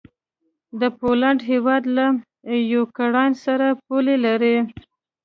[0.79, 2.05] د پولينډ هيواد له
[2.73, 4.57] یوکراین سره پوله لري.